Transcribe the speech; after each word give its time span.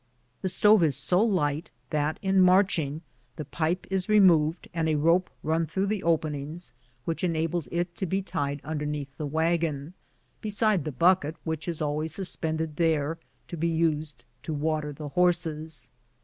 The 0.41 0.49
stove 0.49 0.81
is 0.81 0.97
so 0.97 1.21
light 1.21 1.69
that, 1.91 2.17
in 2.23 2.41
marching, 2.41 3.01
the 3.35 3.45
pipe 3.45 3.85
is 3.91 4.09
removed 4.09 4.67
and 4.73 4.89
a 4.89 4.95
rope 4.95 5.29
run 5.43 5.67
through 5.67 5.83
48 5.83 5.85
BOOTS 5.85 5.85
AND 5.85 5.91
SADDLES. 5.91 6.01
the 6.01 6.11
openings, 6.37 6.73
which 7.05 7.23
enables 7.23 7.67
it 7.71 7.95
to 7.97 8.05
be 8.07 8.21
tied 8.23 8.61
underneath 8.63 9.15
the 9.17 9.27
wagon, 9.27 9.93
beside 10.41 10.85
the 10.85 10.91
bucket 10.91 11.35
which 11.43 11.67
is 11.67 11.83
always 11.83 12.15
suspended 12.15 12.77
there 12.77 13.19
to 13.47 13.55
be 13.55 13.67
used 13.69 14.23
to 14.41 14.55
water 14.55 14.91
the 14.91 15.09
horses. 15.09 15.91